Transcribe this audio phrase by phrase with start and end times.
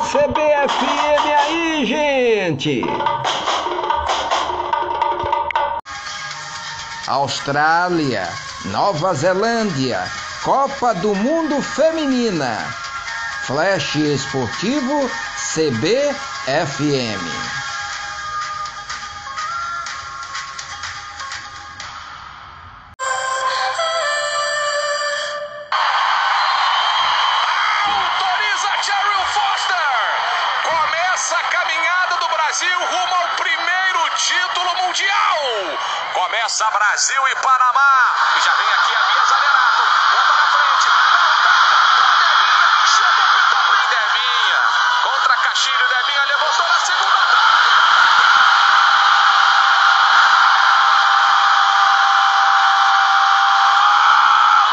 [0.00, 2.82] CBFM aí, gente!
[7.06, 8.28] Austrália,
[8.66, 10.00] Nova Zelândia,
[10.42, 12.58] Copa do Mundo Feminina.
[13.42, 16.16] Flash Esportivo CBFM.
[32.56, 35.38] Brasil rumo ao primeiro título mundial.
[36.14, 38.14] Começa Brasil e Panamá.
[38.34, 39.82] E já vem aqui a Bia Zanerato.
[40.12, 40.88] Bomba na frente.
[42.18, 42.86] Debinha.
[42.86, 43.76] Chegou pro top.
[43.90, 44.60] Debinha.
[45.02, 45.86] Contra Castilho.
[45.86, 47.56] Debinha levantou na segunda trave.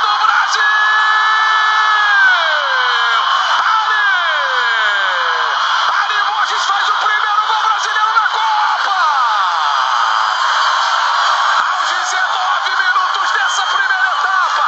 [0.04, 0.64] do Brasil!
[3.59, 4.08] Ali!
[6.00, 9.00] Ali Borges faz o primeiro gol brasileiro na Copa!
[11.64, 14.66] Aos 19 minutos dessa primeira etapa,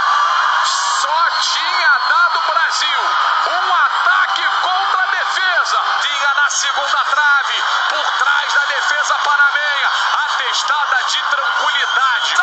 [0.65, 3.01] só tinha dado Brasil
[3.47, 5.79] um ataque contra a defesa.
[6.01, 9.91] Tinha na segunda trave, por trás da defesa panamenha,
[10.23, 12.35] atestada de tranquilidade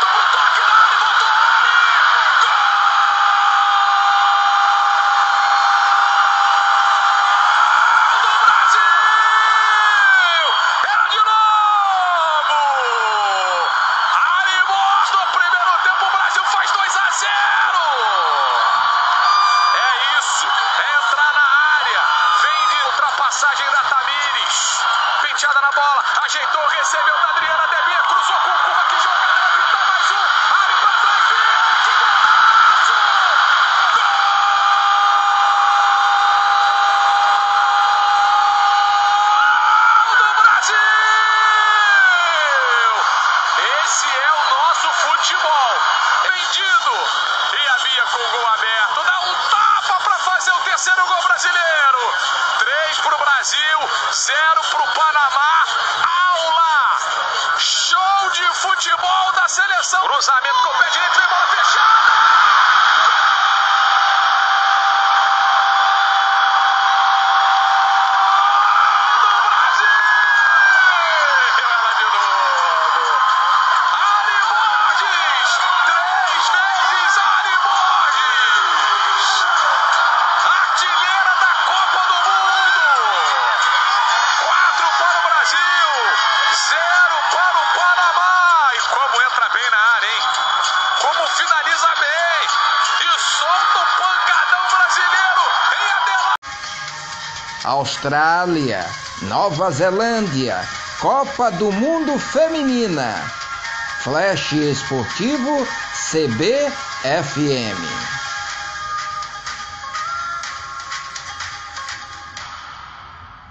[0.00, 1.76] pro toque da área, botou Ali!
[2.40, 2.64] Gol!
[8.22, 8.88] do Brasil!
[10.84, 12.56] Era de novo!
[14.14, 17.28] Ari Mos no primeiro tempo, o Brasil faz 2 a 0!
[19.74, 20.46] É isso,
[20.78, 21.46] é entrar na
[21.76, 22.02] área,
[22.40, 22.68] vem
[23.28, 24.84] de ultrapassagem da Tamires,
[25.20, 27.67] penteada na bola, ajeitou, recebeu da Adriana
[58.54, 60.00] futebol da seleção.
[60.00, 61.67] Cruzamento com o pé direito, vem bola fechada.
[89.52, 90.22] Bem na área, hein?
[91.00, 92.48] Como finaliza bem!
[93.00, 96.38] E solta o pancadão brasileiro em Adelaide!
[97.64, 98.86] Austrália,
[99.22, 100.68] Nova Zelândia,
[101.00, 103.14] Copa do Mundo Feminina.
[104.00, 107.78] Flash Esportivo CBFM.